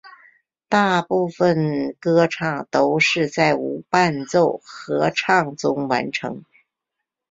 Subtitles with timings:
[0.67, 6.45] 大部分歌唱都是在无伴奏合唱中完成的。